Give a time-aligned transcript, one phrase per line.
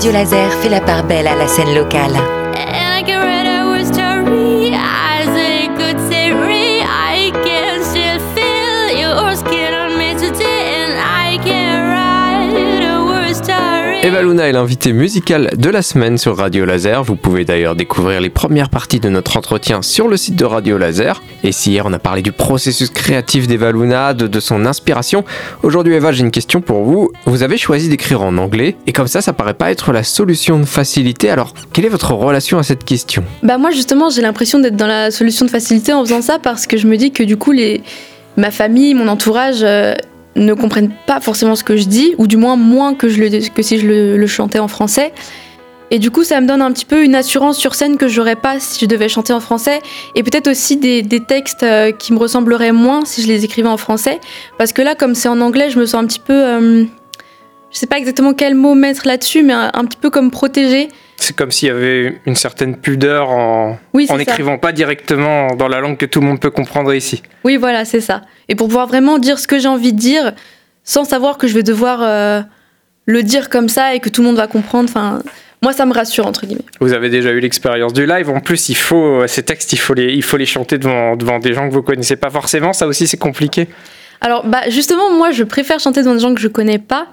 [0.00, 2.16] Radio Laser fait la part belle à la scène locale.
[14.02, 17.04] Eva Luna est l'invité musical de la semaine sur Radio Laser.
[17.04, 20.78] Vous pouvez d'ailleurs découvrir les premières parties de notre entretien sur le site de Radio
[20.78, 21.22] Laser.
[21.44, 25.22] Et si hier on a parlé du processus créatif d'Eva Luna, de, son inspiration,
[25.62, 27.10] aujourd'hui Eva, j'ai une question pour vous.
[27.26, 30.58] Vous avez choisi d'écrire en anglais et comme ça, ça paraît pas être la solution
[30.58, 31.28] de facilité.
[31.28, 33.22] Alors, quelle est votre relation à cette question?
[33.42, 36.66] Bah moi justement, j'ai l'impression d'être dans la solution de facilité en faisant ça parce
[36.66, 37.82] que je me dis que du coup les
[38.38, 39.94] ma famille, mon entourage, euh,
[40.36, 43.06] ne comprennent pas forcément ce que je dis, ou du moins moins que,
[43.48, 45.12] que si je le, chantais en français.
[45.92, 48.36] Et du coup, ça me donne un petit peu une assurance sur scène que j'aurais
[48.36, 49.80] pas si je devais chanter en français.
[50.14, 53.76] Et peut-être aussi des, textes euh, qui me ressembleraient moins si je les écrivais en
[53.76, 54.20] français.
[54.56, 56.32] Parce que là, comme c'est en anglais, je me sens un petit peu.
[56.32, 56.84] Euh,
[57.72, 60.88] je sais pas exactement quel mot mettre là-dessus, mais un, petit peu comme protégée.
[61.22, 65.98] C'est comme s'il y avait une certaine pudeur en n'écrivant pas directement dans la langue
[65.98, 67.22] que tout le monde peut comprendre ici.
[67.44, 68.22] Oui, voilà, c'est ça.
[68.48, 70.32] Et pour pouvoir vraiment dire ce que j'ai envie de dire,
[70.82, 72.40] sans savoir que je vais devoir euh,
[73.04, 74.88] le dire comme ça et que tout le monde va comprendre.
[74.88, 75.22] Enfin,
[75.62, 76.64] moi, ça me rassure entre guillemets.
[76.80, 78.30] Vous avez déjà eu l'expérience du live.
[78.30, 81.16] En plus, il faut euh, ces textes, il faut les, il faut les chanter devant,
[81.16, 82.72] devant des gens que vous connaissez pas forcément.
[82.72, 83.68] Ça aussi, c'est compliqué.
[84.22, 87.08] Alors, bah, justement, moi, je préfère chanter devant des gens que je connais pas.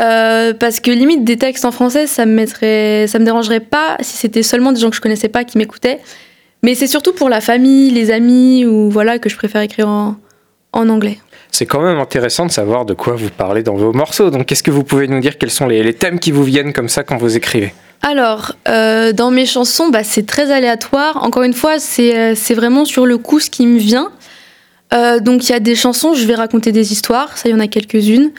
[0.00, 3.96] Euh, parce que limite des textes en français, ça me mettrait, ça me dérangerait pas
[4.00, 6.00] si c'était seulement des gens que je connaissais pas qui m'écoutaient.
[6.62, 10.16] Mais c'est surtout pour la famille, les amis ou voilà que je préfère écrire en,
[10.72, 11.18] en anglais.
[11.50, 14.30] C'est quand même intéressant de savoir de quoi vous parlez dans vos morceaux.
[14.30, 15.36] Donc, qu'est-ce que vous pouvez nous dire?
[15.36, 17.74] Quels sont les, les, thèmes qui vous viennent comme ça quand vous écrivez?
[18.02, 21.22] Alors, euh, dans mes chansons, bah, c'est très aléatoire.
[21.24, 24.12] Encore une fois, c'est euh, vraiment sur le coup ce qui me vient.
[25.20, 27.36] donc, il y a des chansons, je vais raconter des histoires.
[27.36, 28.30] Ça, il y en a quelques-unes.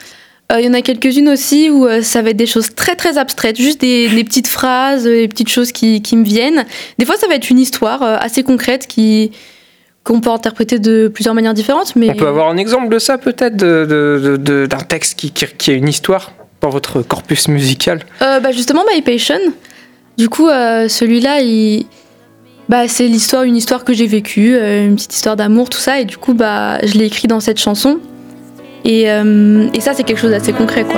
[0.52, 2.94] Euh, il y en a quelques-unes aussi où euh, ça va être des choses très
[2.94, 6.64] très abstraites, juste des, petites phrases, des petites choses qui, qui, me viennent.
[6.98, 9.32] Des fois, ça va être une histoire euh, assez concrète qui
[10.04, 11.94] qu'on peut interpréter de plusieurs manières différentes.
[11.94, 12.10] Mais...
[12.10, 15.74] On peut avoir un exemple de ça peut-être, d'un de, de, texte qui, qui, a
[15.74, 18.00] une histoire dans votre corpus musical?
[18.18, 19.38] Bah Justement, My Patient.
[20.18, 21.86] Du coup, celui-là, il...
[22.68, 26.00] bah, c'est l'histoire, une histoire que j'ai vécue, une petite histoire d'amour, tout ça.
[26.00, 28.00] Et du coup, bah, je l'ai écrit dans cette chanson.
[28.84, 30.96] Et, euh, et ça, c'est quelque chose d'assez concret, quoi.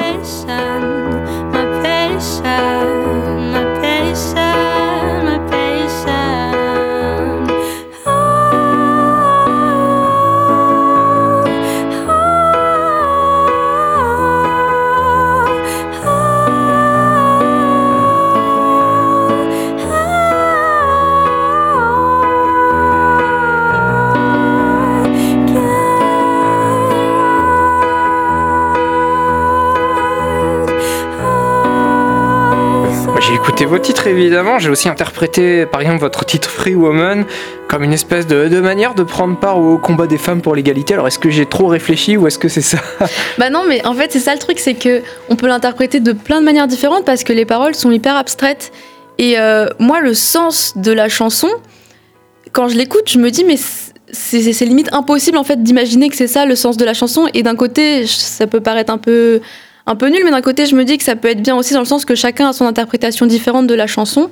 [33.45, 37.27] Écouté vos titres évidemment, j'ai aussi interprété par exemple votre titre Free Woman
[37.69, 40.95] comme une espèce de, manière de prendre part au combat des femmes pour l'égalité.
[40.95, 42.79] Alors est-ce que j'ai trop réfléchi ou est-ce que c'est ça
[43.39, 46.13] Bah non, mais en fait c'est ça le truc, c'est que on peut l'interpréter de
[46.13, 48.73] plein de manières différentes parce que les paroles sont hyper abstraites.
[49.19, 51.51] Et euh, moi le sens de la chanson,
[52.53, 53.59] quand je l'écoute, je me dis mais
[54.11, 57.29] c'est limite impossible en fait d'imaginer que c'est ça le sens de la chanson.
[57.35, 59.43] Et d'un côté, ça peut paraître un peu
[59.87, 61.75] un peu nul, mais d'un côté, je me dis que ça peut être bien aussi
[61.75, 64.31] dans le sens que chacun a son interprétation différente de la chanson.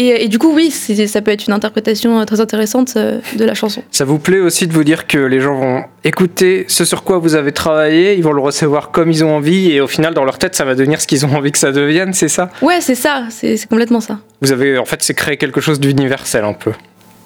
[0.00, 3.54] Et, du coup, oui, ça peut être une interprétation euh, très intéressante euh, de la
[3.54, 3.82] chanson.
[3.90, 7.18] Ça vous plaît aussi de vous dire que les gens vont écouter ce sur quoi
[7.18, 10.24] vous avez travaillé, ils vont le recevoir comme ils ont envie, et au final, dans
[10.24, 12.48] leur tête, ça va devenir ce qu'ils ont envie que ça devienne, c'est ça?
[12.62, 14.20] Ouais, c'est ça, c'est complètement ça.
[14.40, 16.70] Vous avez, en fait, c'est créer quelque chose d'universel un peu.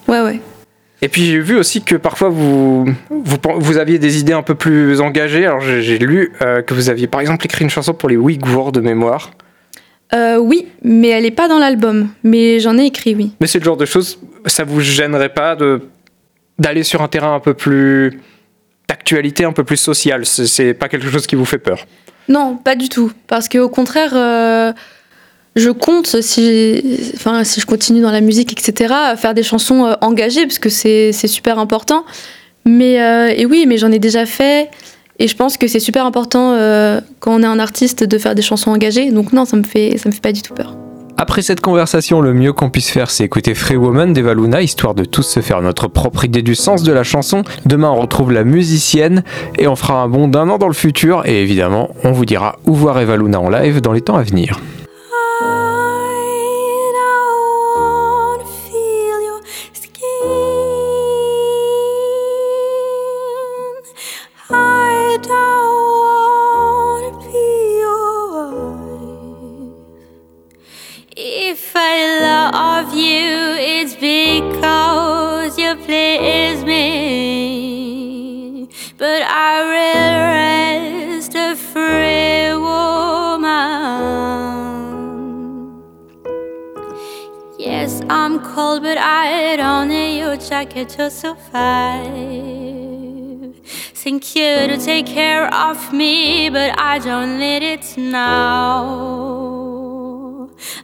[0.08, 0.40] Ouais, ouais.
[1.04, 5.00] Et puis j'ai vu aussi que parfois vous, vous, aviez des idées un peu plus
[5.00, 5.44] engagées.
[5.44, 8.70] Alors j'ai lu euh, que vous aviez par exemple écrit une chanson pour les Ouïghours
[8.70, 9.32] de mémoire.
[10.14, 12.08] Euh, oui, mais elle n'est pas dans l'album.
[12.22, 13.32] Mais j'en ai écrit, oui.
[13.40, 15.82] Mais c'est le genre de choses, ça vous gênerait pas de
[16.58, 18.20] d'aller sur un terrain un peu plus
[18.88, 20.24] d'actualité, un peu plus social?
[20.26, 21.86] C'est pas quelque chose qui vous fait peur?
[22.28, 23.10] Non, pas du tout.
[23.26, 24.72] Parce qu'au contraire, euh,
[25.54, 26.82] je compte, si,
[27.14, 30.70] enfin, si je continue dans la musique, etc., faire des chansons euh, engagées, parce que
[30.70, 32.04] c'est super important.
[32.64, 34.70] Mais, euh, et oui, mais j'en ai déjà fait.
[35.18, 38.34] Et je pense que c'est super important euh, quand on est un artiste de faire
[38.34, 39.10] des chansons engagées.
[39.10, 40.74] Donc non, ça me fait, ça me fait pas du tout peur.
[41.18, 44.94] Après cette conversation, le mieux qu'on puisse faire, c'est écouter Free Woman d'Eva Luna, histoire
[44.94, 47.42] de tous se faire notre propre idée du sens de la chanson.
[47.66, 49.22] Demain, on retrouve la musicienne
[49.58, 51.24] et on fera un bond d'un an dans le futur.
[51.26, 54.22] Et évidemment, on vous dira où voir Eva Luna en live dans les temps à
[54.22, 54.58] venir.
[88.72, 92.10] cold, but I had only your jacket to survive.
[94.02, 98.50] Thank you to take care of me, but I don't need it now.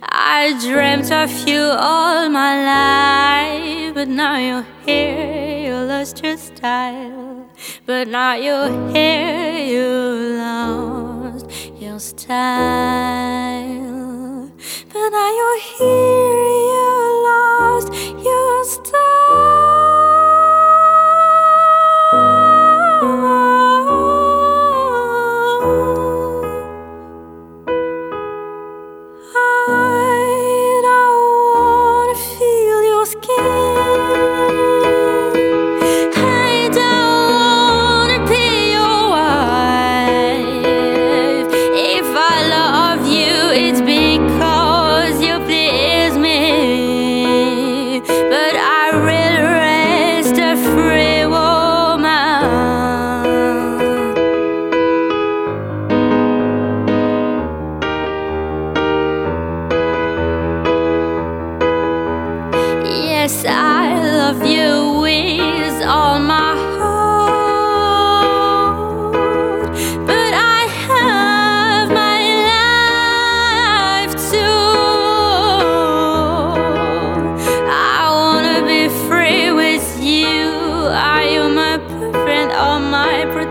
[0.02, 7.46] I dreamt of you all my life, but now you're here, you lost your style.
[7.86, 9.88] But now you're here, you
[10.38, 11.46] lost
[11.80, 13.57] your style.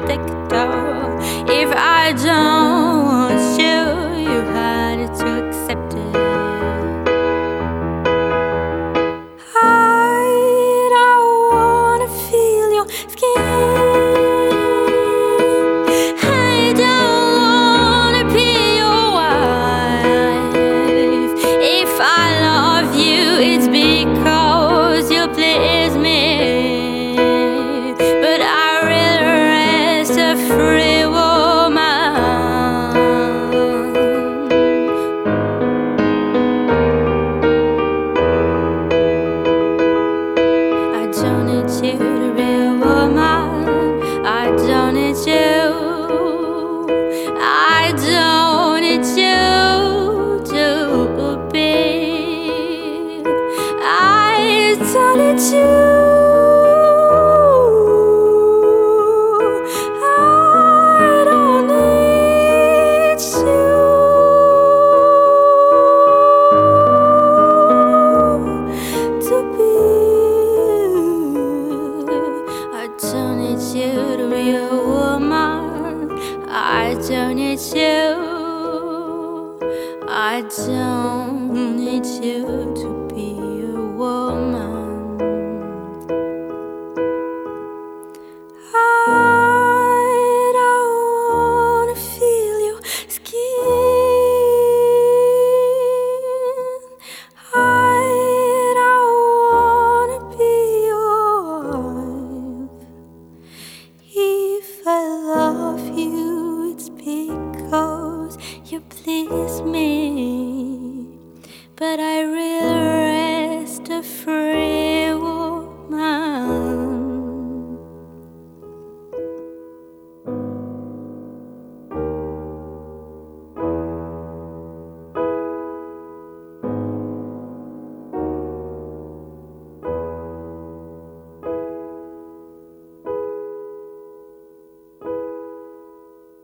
[0.06, 1.18] predictor.
[1.50, 2.56] If I don't.